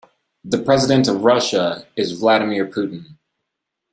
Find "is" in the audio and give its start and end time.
1.95-2.13